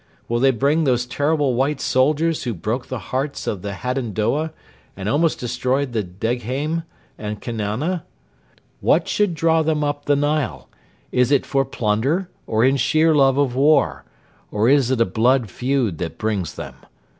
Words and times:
Will 0.27 0.39
they 0.39 0.49
bring 0.49 0.83
those 0.83 1.05
terrible 1.05 1.53
white 1.53 1.79
soldiers 1.79 2.41
who 2.41 2.55
broke 2.55 2.87
the 2.87 2.97
hearts 3.13 3.45
of 3.45 3.61
the 3.61 3.73
Hadendoa 3.73 4.51
and 4.97 5.07
almost 5.07 5.39
destroyed 5.39 5.93
the 5.93 6.01
Degheim 6.01 6.85
and 7.19 7.39
Kenana? 7.39 8.01
What 8.79 9.07
should 9.07 9.35
draw 9.35 9.61
them 9.61 9.83
up 9.83 10.05
the 10.05 10.15
Nile? 10.15 10.67
Is 11.11 11.31
it 11.31 11.45
for 11.45 11.65
plunder, 11.65 12.31
or 12.47 12.65
in 12.65 12.77
sheer 12.77 13.13
love 13.13 13.37
of 13.37 13.55
war; 13.55 14.03
or 14.49 14.67
is 14.67 14.89
it 14.89 14.99
a 15.01 15.05
blood 15.05 15.51
feud 15.51 15.99
that 15.99 16.17
brings 16.17 16.55
them? 16.55 16.77